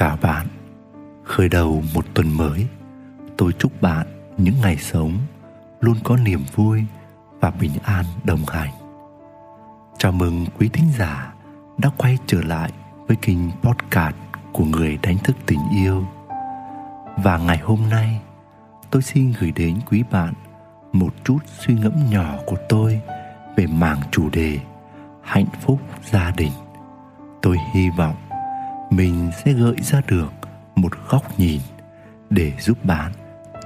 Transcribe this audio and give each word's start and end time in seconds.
Chào 0.00 0.18
bạn. 0.22 0.46
Khởi 1.24 1.48
đầu 1.48 1.82
một 1.94 2.04
tuần 2.14 2.36
mới, 2.36 2.66
Tôi 3.36 3.52
chúc 3.58 3.82
bạn 3.82 4.06
những 4.38 4.54
ngày 4.62 4.76
sống 4.76 5.18
Luôn 5.80 5.96
có 6.04 6.16
niềm 6.16 6.44
vui 6.54 6.84
Và 7.40 7.50
bình 7.50 7.72
an 7.84 8.04
đồng 8.24 8.44
hành. 8.48 8.70
Chào 9.98 10.12
mừng 10.12 10.46
quý 10.58 10.68
thính 10.72 10.84
giả 10.98 11.32
Đã 11.78 11.90
quay 11.98 12.18
trở 12.26 12.42
lại 12.42 12.72
Với 13.06 13.16
kênh 13.16 13.38
podcast 13.62 14.14
Của 14.52 14.64
người 14.64 14.98
đánh 15.02 15.18
thức 15.18 15.36
tình 15.46 15.60
yêu. 15.76 16.04
Và 17.16 17.38
ngày 17.38 17.58
hôm 17.58 17.80
nay, 17.90 18.20
Tôi 18.90 19.02
xin 19.02 19.32
gửi 19.40 19.52
đến 19.56 19.78
quý 19.90 20.02
bạn 20.10 20.34
Một 20.92 21.14
chút 21.24 21.38
suy 21.58 21.74
ngẫm 21.74 22.10
nhỏ 22.10 22.34
của 22.46 22.56
tôi 22.68 23.00
Về 23.56 23.66
mảng 23.66 24.00
chủ 24.10 24.30
đề 24.30 24.58
Hạnh 25.22 25.48
phúc 25.60 25.80
gia 26.10 26.30
đình. 26.36 26.52
Tôi 27.42 27.56
hy 27.74 27.90
vọng 27.90 28.29
mình 28.90 29.30
sẽ 29.44 29.52
gợi 29.52 29.76
ra 29.82 30.00
được 30.08 30.32
một 30.74 30.92
góc 31.08 31.38
nhìn 31.38 31.60
để 32.30 32.52
giúp 32.60 32.84
bạn 32.84 33.12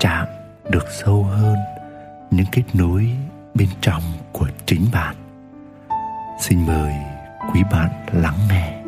chạm 0.00 0.26
được 0.70 0.84
sâu 0.90 1.22
hơn 1.22 1.56
những 2.30 2.46
kết 2.52 2.62
nối 2.74 3.10
bên 3.54 3.68
trong 3.80 4.02
của 4.32 4.48
chính 4.66 4.86
bạn. 4.92 5.14
Xin 6.40 6.66
mời 6.66 6.92
quý 7.52 7.62
bạn 7.72 7.90
lắng 8.12 8.38
nghe. 8.48 8.82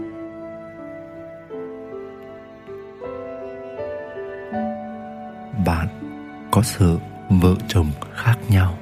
Bạn 5.66 5.88
có 6.50 6.62
sợ 6.62 6.96
vợ 7.28 7.54
chồng 7.68 7.90
khác 8.14 8.36
nhau? 8.48 8.74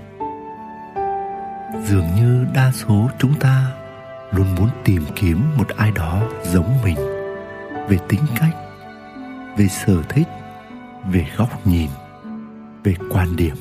Dường 1.85 2.07
như 2.17 2.47
đa 2.55 2.73
số 2.73 3.11
chúng 3.19 3.35
ta 3.41 3.73
luôn 4.31 4.55
muốn 4.55 4.69
tìm 4.85 5.05
kiếm 5.17 5.57
một 5.57 5.69
ai 5.77 5.91
đó 5.91 6.23
giống 6.43 6.83
mình 6.85 7.14
về 7.89 7.99
tính 8.09 8.21
cách, 8.41 8.57
về 9.57 9.69
sở 9.69 10.03
thích, 10.09 10.29
về 11.11 11.27
góc 11.37 11.67
nhìn, 11.67 11.91
về 12.85 12.95
quan 13.11 13.37
điểm, 13.37 13.57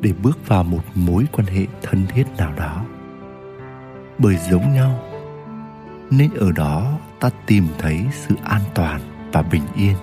để 0.00 0.12
bước 0.22 0.48
vào 0.48 0.64
một 0.64 0.82
mối 0.94 1.26
quan 1.32 1.46
hệ 1.46 1.66
thân 1.82 2.06
thiết 2.06 2.24
nào 2.38 2.52
đó. 2.56 2.84
Bởi 4.18 4.36
giống 4.50 4.74
nhau, 4.74 4.98
nên 6.10 6.30
ở 6.34 6.52
đó 6.52 6.98
ta 7.20 7.30
tìm 7.46 7.66
thấy 7.78 8.06
sự 8.12 8.34
an 8.44 8.62
toàn 8.74 9.00
và 9.32 9.42
bình 9.42 9.64
yên. 9.76 9.96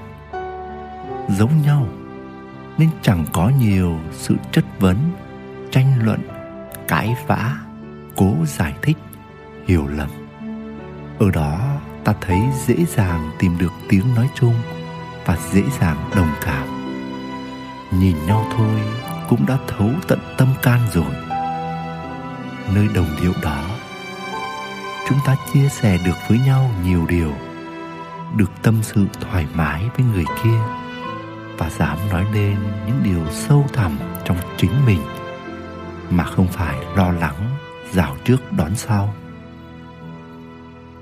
Giống 1.30 1.62
nhau, 1.66 1.88
nên 2.78 2.90
chẳng 3.02 3.26
có 3.34 3.52
nhiều 3.60 4.00
sự 4.12 4.36
chất 4.52 4.66
vấn, 4.80 4.98
tranh 5.72 6.06
luận, 6.06 6.20
cãi 6.88 7.16
vã, 7.28 7.56
cố 8.16 8.36
giải 8.46 8.74
thích, 8.82 8.98
hiểu 9.68 9.88
lầm. 9.88 10.10
Ở 11.20 11.32
đó 11.32 11.77
ta 12.08 12.14
thấy 12.22 12.42
dễ 12.66 12.76
dàng 12.86 13.32
tìm 13.40 13.58
được 13.58 13.74
tiếng 13.90 14.16
nói 14.16 14.30
chung 14.36 14.54
và 15.26 15.38
dễ 15.52 15.64
dàng 15.80 16.10
đồng 16.16 16.32
cảm. 16.42 16.68
Nhìn 18.00 18.16
nhau 18.28 18.46
thôi 18.58 18.82
cũng 19.30 19.46
đã 19.46 19.58
thấu 19.68 19.90
tận 20.08 20.20
tâm 20.38 20.48
can 20.62 20.80
rồi. 20.94 21.14
Nơi 22.76 22.88
đồng 22.96 23.08
điệu 23.22 23.34
đó, 23.42 23.66
chúng 25.10 25.18
ta 25.26 25.36
chia 25.54 25.70
sẻ 25.70 25.98
được 26.06 26.18
với 26.30 26.40
nhau 26.40 26.72
nhiều 26.84 27.06
điều, 27.10 27.32
được 28.36 28.52
tâm 28.62 28.84
sự 28.84 29.06
thoải 29.22 29.46
mái 29.54 29.84
với 29.98 30.06
người 30.14 30.26
kia 30.44 30.60
và 31.58 31.70
dám 31.70 31.98
nói 32.10 32.26
lên 32.34 32.58
những 32.88 33.02
điều 33.04 33.26
sâu 33.32 33.66
thẳm 33.74 33.98
trong 34.26 34.38
chính 34.58 34.86
mình 34.86 35.02
mà 36.10 36.24
không 36.24 36.48
phải 36.48 36.78
lo 36.96 37.12
lắng, 37.12 37.58
rào 37.94 38.16
trước 38.26 38.52
đón 38.52 38.76
sau 38.76 39.14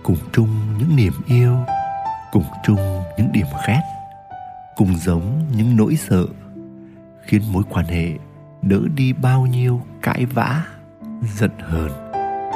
cùng 0.06 0.18
chung 0.34 0.50
những 0.78 0.96
niềm 0.96 1.14
yêu, 1.26 1.58
cùng 2.32 2.44
chung 2.64 3.04
những 3.18 3.32
điểm 3.32 3.48
ghét 3.68 3.82
cùng 4.76 4.98
giống 4.98 5.44
những 5.56 5.76
nỗi 5.76 5.96
sợ, 5.96 6.26
khiến 7.22 7.42
mối 7.52 7.64
quan 7.70 7.86
hệ 7.86 8.18
đỡ 8.62 8.80
đi 8.96 9.14
bao 9.14 9.46
nhiêu 9.46 9.82
cãi 10.02 10.26
vã, 10.26 10.64
giận 11.36 11.52
hờn, 11.60 11.92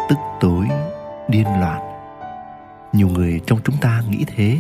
tức 0.09 0.16
tối, 0.40 0.68
điên 1.29 1.46
loạn. 1.59 1.81
Nhiều 2.94 3.07
người 3.07 3.41
trong 3.47 3.59
chúng 3.63 3.78
ta 3.81 4.02
nghĩ 4.09 4.25
thế. 4.28 4.57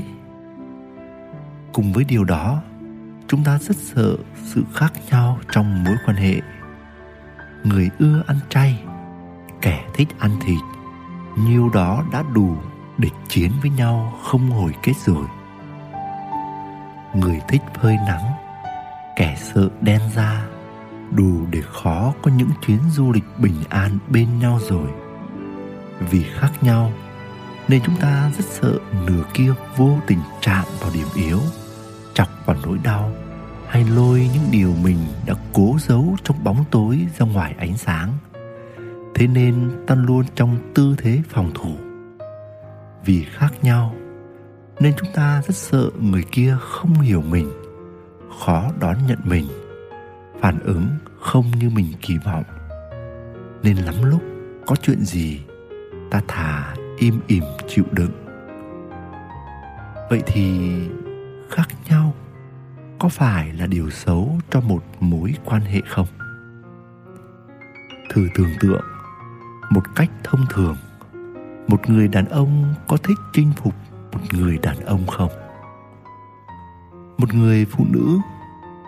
Cùng 1.73 1.93
với 1.93 2.03
điều 2.03 2.23
đó, 2.23 2.61
chúng 3.27 3.43
ta 3.43 3.57
rất 3.61 3.77
sợ 3.77 4.17
sự 4.45 4.63
khác 4.73 4.93
nhau 5.11 5.39
trong 5.51 5.83
mối 5.83 5.95
quan 6.05 6.17
hệ. 6.17 6.41
Người 7.63 7.89
ưa 7.99 8.23
ăn 8.27 8.37
chay, 8.49 8.83
kẻ 9.61 9.85
thích 9.93 10.07
ăn 10.19 10.31
thịt, 10.41 10.59
nhiều 11.37 11.69
đó 11.73 12.03
đã 12.11 12.23
đủ 12.33 12.57
để 12.99 13.09
chiến 13.29 13.51
với 13.61 13.71
nhau 13.71 14.13
không 14.23 14.49
hồi 14.49 14.71
kết 14.83 14.93
rồi. 15.05 15.25
Người 17.15 17.41
thích 17.47 17.61
phơi 17.81 17.97
nắng, 18.07 18.25
kẻ 19.15 19.37
sợ 19.39 19.69
đen 19.81 20.01
da, 20.15 20.45
đủ 21.11 21.45
để 21.51 21.61
khó 21.61 22.13
có 22.21 22.31
những 22.31 22.49
chuyến 22.65 22.79
du 22.91 23.11
lịch 23.11 23.23
bình 23.37 23.63
an 23.69 23.97
bên 24.07 24.39
nhau 24.39 24.59
rồi. 24.69 24.87
Vì 25.99 26.23
khác 26.23 26.51
nhau, 26.61 26.91
nên 27.67 27.81
chúng 27.85 27.95
ta 27.95 28.31
rất 28.37 28.45
sợ 28.45 28.79
nửa 29.07 29.23
kia 29.33 29.53
vô 29.77 29.97
tình 30.07 30.19
chạm 30.41 30.65
vào 30.79 30.91
điểm 30.93 31.07
yếu, 31.15 31.39
chọc 32.13 32.27
vào 32.45 32.57
nỗi 32.63 32.77
đau, 32.83 33.11
hay 33.67 33.83
lôi 33.83 34.29
những 34.33 34.51
điều 34.51 34.73
mình 34.83 34.97
đã 35.25 35.33
cố 35.53 35.75
giấu 35.79 36.15
trong 36.23 36.43
bóng 36.43 36.65
tối 36.71 37.07
ra 37.17 37.25
ngoài 37.25 37.55
ánh 37.57 37.77
sáng. 37.77 38.13
Thế 39.15 39.27
nên 39.27 39.71
ta 39.87 39.95
luôn 39.95 40.25
trong 40.35 40.57
tư 40.75 40.95
thế 40.97 41.21
phòng 41.29 41.51
thủ 41.53 41.88
vì 43.05 43.23
khác 43.23 43.53
nhau, 43.61 43.95
nên 44.79 44.93
chúng 44.97 45.09
ta 45.13 45.41
rất 45.47 45.55
sợ 45.55 45.89
người 46.01 46.23
kia 46.31 46.57
không 46.61 46.93
hiểu 46.93 47.21
mình, 47.21 47.51
khó 48.39 48.71
đón 48.79 48.95
nhận 49.07 49.19
mình, 49.23 49.47
phản 50.41 50.59
ứng 50.59 50.87
không 51.19 51.51
như 51.59 51.69
mình 51.69 51.93
kỳ 52.01 52.17
vọng. 52.25 52.43
Nên 53.63 53.77
lắm 53.77 53.95
lúc 54.03 54.21
có 54.67 54.75
chuyện 54.75 54.99
gì, 55.05 55.41
ta 56.11 56.21
thà 56.27 56.73
im 56.97 57.19
ỉm 57.27 57.43
chịu 57.67 57.85
đựng. 57.91 58.11
Vậy 60.09 60.21
thì 60.25 60.71
khác 61.49 61.67
nhau 61.89 62.13
có 62.99 63.09
phải 63.09 63.53
là 63.53 63.67
điều 63.67 63.89
xấu 63.89 64.39
cho 64.49 64.61
một 64.61 64.83
mối 64.99 65.33
quan 65.45 65.61
hệ 65.61 65.81
không? 65.87 66.07
Thử 68.13 68.27
tưởng 68.35 68.51
tượng 68.59 68.85
một 69.69 69.83
cách 69.95 70.09
thông 70.23 70.45
thường 70.49 70.75
một 71.69 71.89
người 71.89 72.07
đàn 72.07 72.25
ông 72.25 72.73
có 72.87 72.97
thích 72.97 73.17
chinh 73.33 73.51
phục 73.55 73.73
một 74.11 74.19
người 74.31 74.57
đàn 74.57 74.79
ông 74.79 75.07
không? 75.07 75.31
Một 77.17 77.33
người 77.33 77.65
phụ 77.65 77.85
nữ 77.89 78.19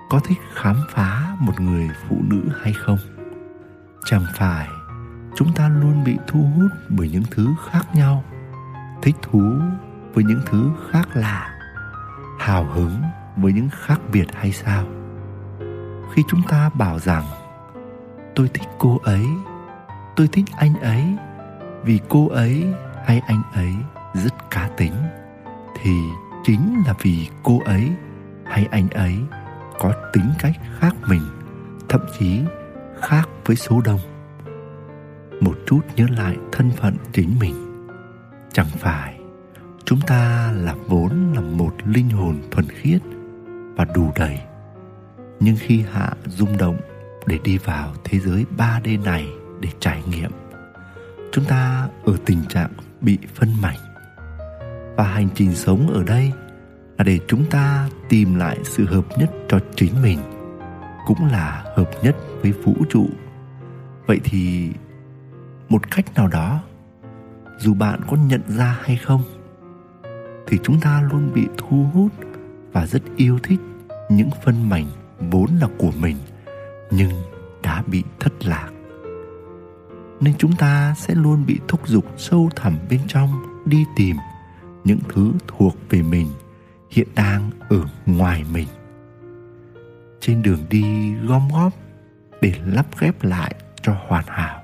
có 0.10 0.20
thích 0.20 0.38
khám 0.54 0.76
phá 0.90 1.36
một 1.40 1.60
người 1.60 1.90
phụ 2.10 2.18
nữ 2.22 2.42
hay 2.62 2.74
không? 2.74 2.98
Chẳng 4.06 4.24
phải 4.36 4.68
chúng 5.36 5.54
ta 5.54 5.70
luôn 5.70 6.04
bị 6.04 6.18
thu 6.28 6.40
hút 6.40 6.72
bởi 6.90 7.10
những 7.10 7.24
thứ 7.32 7.48
khác 7.72 7.96
nhau, 7.96 8.24
thích 9.02 9.16
thú 9.22 9.52
với 10.14 10.24
những 10.24 10.42
thứ 10.46 10.70
khác 10.92 11.08
lạ, 11.14 11.54
hào 12.40 12.64
hứng 12.64 13.02
với 13.38 13.54
những 13.54 13.70
khác 13.72 14.00
biệt 14.12 14.28
hay 14.34 14.52
sao? 14.52 14.84
Khi 16.14 16.24
chúng 16.28 16.42
ta 16.48 16.70
bảo 16.74 17.00
rằng, 17.00 17.24
tôi 18.36 18.50
thích 18.54 18.68
cô 18.80 19.00
ấy, 19.04 19.26
tôi 20.16 20.28
thích 20.32 20.46
anh 20.58 20.74
ấy 20.82 21.16
vì 21.84 22.00
cô 22.10 22.30
ấy 22.30 22.66
hay 23.06 23.22
anh 23.28 23.42
ấy 23.54 23.74
rất 24.14 24.34
cá 24.52 24.70
tính, 24.78 24.94
thì 25.82 25.92
chính 26.44 26.84
là 26.88 26.94
vì 27.02 27.28
cô 27.44 27.60
ấy 27.66 27.92
hay 28.46 28.68
anh 28.72 28.90
ấy 28.90 29.16
có 29.80 29.94
tính 30.14 30.32
cách 30.40 30.56
khác 30.80 30.96
mình, 31.08 31.22
thậm 31.90 32.02
chí 32.20 32.42
khác 33.02 33.30
với 33.46 33.56
số 33.56 33.82
đông. 33.86 34.00
Một 35.42 35.58
chút 35.66 35.82
nhớ 35.96 36.06
lại 36.18 36.38
thân 36.52 36.72
phận 36.72 36.96
chính 37.14 37.40
mình. 37.40 37.86
Chẳng 38.54 38.70
phải 38.80 39.20
chúng 39.86 40.02
ta 40.02 40.52
là 40.56 40.76
vốn 40.88 41.34
là 41.36 41.42
một 41.42 41.74
linh 41.86 42.10
hồn 42.10 42.42
thuần 42.52 42.66
khiết 42.70 43.02
và 43.76 43.86
đủ 43.96 44.12
đầy, 44.16 44.40
nhưng 45.40 45.56
khi 45.60 45.84
hạ 45.92 46.10
rung 46.26 46.58
động 46.58 46.78
để 47.26 47.40
đi 47.44 47.58
vào 47.58 47.94
thế 48.04 48.20
giới 48.20 48.46
3D 48.58 49.04
này 49.04 49.28
để 49.60 49.70
trải 49.80 50.04
nghiệm 50.08 50.32
chúng 51.32 51.46
ta 51.46 51.88
ở 52.06 52.14
tình 52.26 52.42
trạng 52.50 52.72
bị 53.02 53.18
phân 53.36 53.50
mảnh. 53.62 53.78
Và 54.96 55.04
hành 55.04 55.28
trình 55.36 55.56
sống 55.56 55.88
ở 55.94 56.04
đây 56.04 56.32
là 56.98 57.04
để 57.04 57.20
chúng 57.28 57.46
ta 57.50 57.90
tìm 58.10 58.36
lại 58.36 58.58
sự 58.64 58.86
hợp 58.86 59.06
nhất 59.18 59.32
cho 59.50 59.60
chính 59.76 60.02
mình, 60.02 60.20
cũng 61.06 61.26
là 61.32 61.64
hợp 61.76 61.90
nhất 62.04 62.16
với 62.42 62.52
vũ 62.52 62.74
trụ. 62.90 63.10
Vậy 64.06 64.20
thì 64.24 64.70
một 65.70 65.92
cách 65.92 66.14
nào 66.16 66.28
đó, 66.28 66.64
dù 67.60 67.74
bạn 67.74 68.02
có 68.10 68.18
nhận 68.18 68.42
ra 68.48 68.78
hay 68.84 68.98
không, 68.98 69.24
thì 70.48 70.60
chúng 70.64 70.80
ta 70.80 71.02
luôn 71.12 71.32
bị 71.34 71.48
thu 71.58 71.86
hút 71.94 72.12
và 72.72 72.86
rất 72.86 73.02
yêu 73.16 73.40
thích 73.44 73.60
những 74.10 74.30
phân 74.46 74.70
mảnh 74.70 74.86
vốn 75.20 75.50
là 75.62 75.68
của 75.78 75.92
mình, 76.00 76.18
nhưng 76.92 77.12
đã 77.64 77.84
bị 77.88 78.04
thất 78.20 78.46
lạc 78.46 78.70
nên 80.22 80.34
chúng 80.38 80.56
ta 80.56 80.96
sẽ 80.98 81.16
luôn 81.16 81.46
bị 81.46 81.60
thúc 81.68 81.88
giục 81.88 82.06
sâu 82.18 82.50
thẳm 82.56 82.78
bên 82.90 83.00
trong, 83.08 83.30
đi 83.66 83.86
tìm 83.96 84.16
những 84.84 85.00
thứ 85.14 85.32
thuộc 85.48 85.76
về 85.90 86.02
mình, 86.02 86.28
hiện 86.92 87.08
đang 87.16 87.50
ở 87.70 87.86
ngoài 88.06 88.44
mình. 88.54 88.68
Trên 90.20 90.42
đường 90.42 90.60
đi 90.70 91.14
gom 91.14 91.50
góp 91.54 91.74
để 92.42 92.54
lắp 92.66 92.86
ghép 93.00 93.24
lại 93.24 93.56
cho 93.82 93.96
hoàn 94.08 94.26
hảo, 94.28 94.62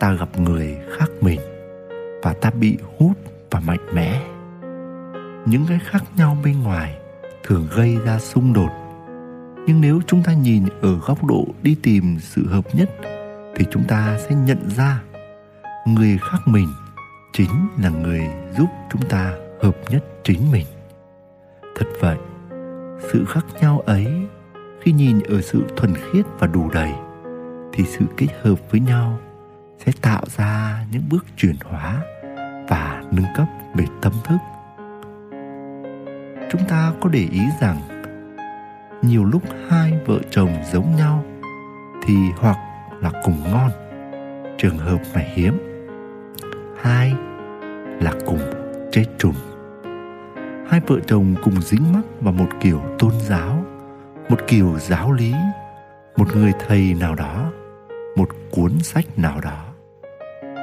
ta 0.00 0.12
gặp 0.12 0.38
người 0.38 0.76
khác 0.98 1.10
mình 1.20 1.40
và 2.22 2.32
ta 2.32 2.50
bị 2.50 2.78
hút 2.98 3.12
và 3.50 3.60
mạnh 3.60 3.86
mẽ. 3.94 4.22
Những 5.46 5.64
cái 5.68 5.78
khác 5.84 6.04
nhau 6.16 6.36
bên 6.44 6.62
ngoài 6.62 6.98
thường 7.42 7.68
gây 7.76 7.96
ra 8.04 8.18
xung 8.18 8.52
đột, 8.52 8.70
nhưng 9.66 9.80
nếu 9.80 10.00
chúng 10.06 10.22
ta 10.22 10.32
nhìn 10.32 10.64
ở 10.82 10.98
góc 10.98 11.24
độ 11.24 11.46
đi 11.62 11.76
tìm 11.82 12.18
sự 12.20 12.48
hợp 12.48 12.74
nhất 12.74 12.90
thì 13.56 13.64
chúng 13.70 13.84
ta 13.84 14.18
sẽ 14.18 14.34
nhận 14.34 14.70
ra 14.76 15.00
người 15.86 16.18
khác 16.22 16.38
mình 16.46 16.68
chính 17.32 17.68
là 17.82 17.88
người 17.88 18.20
giúp 18.58 18.66
chúng 18.92 19.08
ta 19.08 19.32
hợp 19.62 19.76
nhất 19.90 20.04
chính 20.24 20.52
mình. 20.52 20.66
Thật 21.76 21.86
vậy, 22.00 22.16
sự 23.12 23.24
khác 23.24 23.46
nhau 23.60 23.80
ấy 23.86 24.06
khi 24.82 24.92
nhìn 24.92 25.20
ở 25.20 25.42
sự 25.42 25.64
thuần 25.76 25.94
khiết 25.94 26.24
và 26.38 26.46
đủ 26.46 26.70
đầy 26.70 26.92
thì 27.72 27.84
sự 27.84 28.04
kết 28.16 28.28
hợp 28.42 28.58
với 28.70 28.80
nhau 28.80 29.18
sẽ 29.86 29.92
tạo 30.02 30.22
ra 30.36 30.84
những 30.90 31.02
bước 31.10 31.26
chuyển 31.36 31.56
hóa 31.64 32.02
và 32.68 33.02
nâng 33.10 33.26
cấp 33.36 33.46
về 33.74 33.84
tâm 34.02 34.12
thức. 34.24 34.36
Chúng 36.52 36.68
ta 36.68 36.92
có 37.00 37.08
để 37.08 37.28
ý 37.32 37.40
rằng 37.60 37.80
nhiều 39.02 39.24
lúc 39.24 39.42
hai 39.68 39.92
vợ 40.06 40.18
chồng 40.30 40.50
giống 40.72 40.96
nhau 40.96 41.24
thì 42.06 42.14
hoặc 42.36 42.56
là 43.02 43.10
cùng 43.22 43.36
ngon, 43.50 43.70
trường 44.58 44.78
hợp 44.78 44.98
này 45.14 45.32
hiếm. 45.34 45.58
Hai 46.82 47.14
là 48.00 48.12
cùng 48.26 48.40
chết 48.92 49.04
trùng. 49.18 49.34
Hai 50.68 50.80
vợ 50.86 50.96
chồng 51.06 51.34
cùng 51.44 51.62
dính 51.62 51.92
mắc 51.92 52.02
vào 52.20 52.32
một 52.32 52.48
kiểu 52.60 52.80
tôn 52.98 53.12
giáo, 53.20 53.64
một 54.28 54.38
kiểu 54.46 54.78
giáo 54.78 55.12
lý, 55.12 55.34
một 56.16 56.36
người 56.36 56.52
thầy 56.66 56.94
nào 57.00 57.14
đó, 57.14 57.52
một 58.16 58.28
cuốn 58.50 58.78
sách 58.78 59.04
nào 59.18 59.40
đó, 59.40 59.64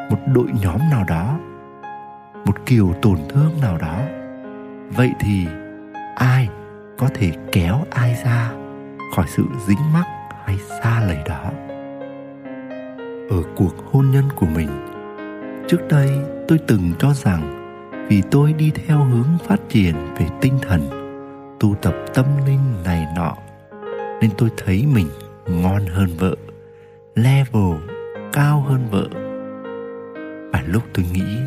một 0.09 0.17
đội 0.33 0.47
nhóm 0.61 0.79
nào 0.91 1.03
đó, 1.07 1.39
một 2.45 2.65
kiểu 2.65 2.93
tổn 3.01 3.17
thương 3.29 3.51
nào 3.61 3.77
đó. 3.77 3.99
Vậy 4.89 5.11
thì 5.19 5.47
ai 6.15 6.49
có 6.97 7.09
thể 7.13 7.31
kéo 7.51 7.85
ai 7.91 8.15
ra 8.25 8.51
khỏi 9.15 9.25
sự 9.27 9.43
dính 9.67 9.93
mắc 9.93 10.05
hay 10.45 10.57
xa 10.57 11.01
lầy 11.07 11.17
đó? 11.25 11.51
Ở 13.29 13.43
cuộc 13.55 13.73
hôn 13.91 14.11
nhân 14.11 14.23
của 14.35 14.45
mình. 14.45 14.69
Trước 15.67 15.87
đây 15.89 16.09
tôi 16.47 16.59
từng 16.67 16.91
cho 16.99 17.13
rằng 17.13 17.55
vì 18.09 18.21
tôi 18.31 18.53
đi 18.53 18.71
theo 18.75 19.03
hướng 19.03 19.37
phát 19.47 19.59
triển 19.69 19.95
về 20.19 20.25
tinh 20.41 20.53
thần, 20.61 20.81
tu 21.59 21.75
tập 21.81 21.93
tâm 22.13 22.25
linh 22.47 22.83
này 22.85 23.07
nọ, 23.15 23.37
nên 24.21 24.29
tôi 24.37 24.49
thấy 24.57 24.85
mình 24.93 25.07
ngon 25.47 25.85
hơn 25.85 26.07
vợ, 26.17 26.35
level 27.15 27.73
cao 28.33 28.65
hơn 28.67 28.87
vợ. 28.91 29.07
Và 30.51 30.63
lúc 30.67 30.83
tôi 30.93 31.05
nghĩ, 31.13 31.37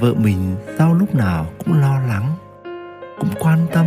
vợ 0.00 0.14
mình 0.14 0.56
sao 0.78 0.94
lúc 0.94 1.14
nào 1.14 1.46
cũng 1.58 1.80
lo 1.80 2.00
lắng, 2.08 2.34
cũng 3.18 3.30
quan 3.40 3.58
tâm 3.72 3.86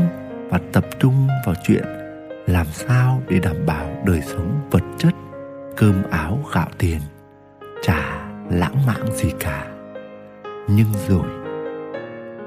và 0.49 0.59
tập 0.73 0.85
trung 0.99 1.27
vào 1.45 1.55
chuyện 1.63 1.83
làm 2.47 2.65
sao 2.65 3.21
để 3.29 3.39
đảm 3.39 3.55
bảo 3.65 3.89
đời 4.05 4.21
sống 4.21 4.61
vật 4.71 4.83
chất 4.97 5.13
cơm 5.77 6.03
áo 6.11 6.39
gạo 6.53 6.67
tiền, 6.77 6.99
chả 7.81 8.27
lãng 8.49 8.85
mạn 8.87 9.05
gì 9.15 9.31
cả. 9.39 9.67
Nhưng 10.69 10.87
rồi, 11.07 11.27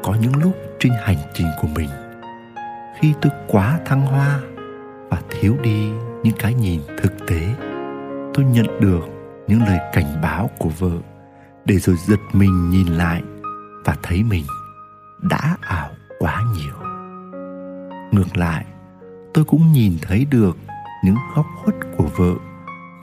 có 0.02 0.14
những 0.20 0.36
lúc 0.42 0.56
trên 0.78 0.92
hành 1.02 1.16
trình 1.34 1.46
của 1.62 1.68
mình, 1.76 1.88
khi 3.00 3.14
tôi 3.22 3.32
quá 3.48 3.78
thăng 3.84 4.06
hoa 4.06 4.40
và 5.08 5.22
thiếu 5.30 5.56
đi 5.62 5.90
những 6.22 6.36
cái 6.38 6.54
nhìn 6.54 6.80
thực 6.98 7.12
tế, 7.26 7.54
tôi 8.34 8.44
nhận 8.44 8.80
được 8.80 9.00
những 9.46 9.62
lời 9.62 9.78
cảnh 9.92 10.20
báo 10.22 10.50
của 10.58 10.70
vợ 10.78 10.98
để 11.64 11.78
rồi 11.78 11.96
giật 12.06 12.20
mình 12.32 12.70
nhìn 12.70 12.86
lại 12.86 13.22
và 13.84 13.96
thấy 14.02 14.22
mình 14.22 14.44
đã 15.30 15.56
ảo 15.60 15.90
quá 16.18 16.42
nhiều. 16.54 16.74
Ngược 18.12 18.36
lại, 18.36 18.64
tôi 19.34 19.44
cũng 19.44 19.72
nhìn 19.72 19.92
thấy 20.02 20.26
được 20.30 20.56
những 21.04 21.16
góc 21.36 21.46
khuất 21.62 21.74
của 21.96 22.08
vợ 22.16 22.34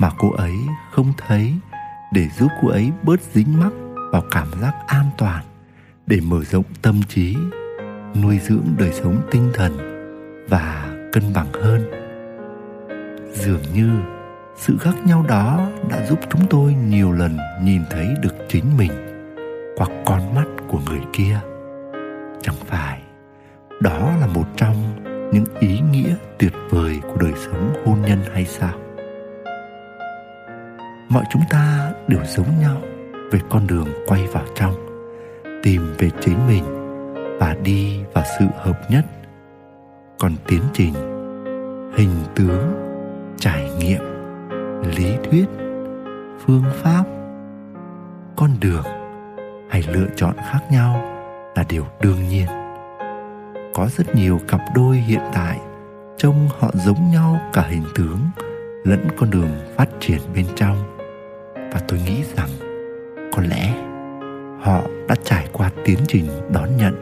mà 0.04 0.12
cô 0.18 0.32
ấy 0.32 0.54
không 0.92 1.14
thấy, 1.18 1.54
để 2.14 2.28
giúp 2.40 2.48
cô 2.62 2.68
ấy 2.70 2.92
bớt 3.04 3.22
dính 3.22 3.60
mắc 3.60 3.74
vào 4.12 4.24
cảm 4.32 4.48
giác 4.62 4.74
an 4.88 5.06
toàn, 5.18 5.44
để 6.08 6.20
mở 6.24 6.44
rộng 6.44 6.64
tâm 6.82 7.02
trí, 7.08 7.38
nuôi 8.22 8.40
dưỡng 8.44 8.66
đời 8.78 8.92
sống 8.94 9.22
tinh 9.32 9.52
thần 9.54 9.78
và 10.50 10.96
cân 11.12 11.24
bằng 11.34 11.54
hơn. 11.54 11.92
Dường 13.34 13.62
như 13.74 13.90
sự 14.58 14.78
khác 14.78 14.96
nhau 15.06 15.26
đó 15.28 15.68
đã 15.90 16.06
giúp 16.06 16.20
chúng 16.32 16.42
tôi 16.50 16.74
nhiều 16.74 17.12
lần 17.12 17.38
nhìn 17.62 17.82
thấy 17.90 18.08
được 18.22 18.36
chính 18.50 18.78
mình 18.78 18.92
qua 19.76 19.88
con 20.06 20.36
mắt 20.36 20.46
của 20.68 20.80
người 20.90 21.02
kia. 21.14 21.40
Chẳng 22.42 22.56
phải 22.66 23.02
đó 23.82 24.12
là 24.20 24.28
một 24.28 24.46
trong 24.56 24.76
những 25.34 25.46
ý 25.60 25.80
nghĩa 25.92 26.16
tuyệt 26.40 26.54
vời 26.70 27.00
của 27.02 27.18
đời 27.20 27.34
sống 27.36 27.74
hôn 27.86 28.02
nhân 28.02 28.20
hay 28.34 28.46
sao? 28.46 28.83
Mọi 31.10 31.24
chúng 31.32 31.42
ta 31.50 31.92
đều 32.08 32.20
giống 32.26 32.60
nhau 32.62 32.78
về 33.32 33.40
con 33.50 33.68
đường 33.68 33.88
quay 34.08 34.28
vào 34.28 34.44
trong, 34.56 34.74
tìm 35.64 35.82
về 35.98 36.10
chính 36.22 36.48
mình 36.48 36.64
và 37.40 37.56
đi 37.64 38.00
vào 38.14 38.24
sự 38.40 38.46
hợp 38.58 38.82
nhất. 38.90 39.06
Còn 40.20 40.32
tiến 40.48 40.62
trình, 40.74 40.94
hình 41.96 42.16
tướng, 42.36 42.74
trải 43.38 43.72
nghiệm, 43.80 44.02
lý 44.98 45.16
thuyết, 45.24 45.46
phương 46.46 46.64
pháp, 46.74 47.04
con 48.36 48.50
đường 48.62 48.86
hay 49.70 49.84
lựa 49.94 50.08
chọn 50.16 50.36
khác 50.38 50.60
nhau 50.72 51.02
là 51.56 51.64
điều 51.70 51.86
đương 52.02 52.30
nhiên. 52.30 52.48
Có 53.74 53.88
rất 53.98 54.16
nhiều 54.16 54.40
cặp 54.48 54.62
đôi 54.76 54.98
hiện 54.98 55.22
tại 55.34 55.60
trông 56.18 56.50
họ 56.60 56.72
giống 56.74 57.12
nhau 57.12 57.40
cả 57.54 57.62
hình 57.62 57.84
tướng 57.96 58.20
lẫn 58.84 59.08
con 59.18 59.30
đường 59.30 59.52
phát 59.76 59.88
triển 60.00 60.20
bên 60.36 60.46
trong 60.56 60.93
và 61.74 61.80
tôi 61.88 62.00
nghĩ 62.00 62.24
rằng 62.36 62.50
có 63.34 63.42
lẽ 63.42 63.74
họ 64.62 64.82
đã 65.08 65.16
trải 65.24 65.48
qua 65.54 65.72
tiến 65.86 66.00
trình 66.08 66.26
đón 66.54 66.78
nhận 66.78 66.96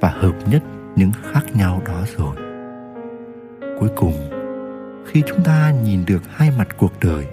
và 0.00 0.08
hợp 0.08 0.34
nhất 0.50 0.62
những 0.96 1.10
khác 1.32 1.42
nhau 1.54 1.82
đó 1.86 2.04
rồi. 2.16 2.36
Cuối 3.80 3.88
cùng, 3.96 4.30
khi 5.06 5.22
chúng 5.26 5.42
ta 5.44 5.72
nhìn 5.84 6.04
được 6.06 6.22
hai 6.30 6.50
mặt 6.58 6.68
cuộc 6.78 6.92
đời, 7.00 7.26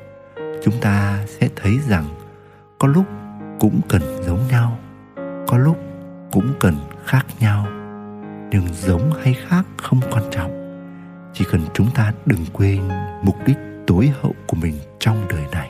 chúng 0.63 0.73
ta 0.81 1.19
sẽ 1.27 1.49
thấy 1.55 1.79
rằng 1.89 2.05
có 2.79 2.87
lúc 2.87 3.05
cũng 3.59 3.81
cần 3.89 4.01
giống 4.21 4.39
nhau, 4.51 4.79
có 5.47 5.57
lúc 5.57 5.77
cũng 6.31 6.53
cần 6.59 6.75
khác 7.05 7.25
nhau. 7.39 7.67
Nhưng 8.51 8.67
giống 8.73 9.11
hay 9.23 9.33
khác 9.47 9.65
không 9.77 9.99
quan 10.11 10.23
trọng, 10.31 10.51
chỉ 11.33 11.45
cần 11.51 11.61
chúng 11.73 11.87
ta 11.95 12.13
đừng 12.25 12.45
quên 12.53 12.81
mục 13.23 13.35
đích 13.45 13.57
tối 13.87 14.11
hậu 14.21 14.35
của 14.47 14.57
mình 14.61 14.75
trong 14.99 15.27
đời 15.29 15.43
này 15.51 15.69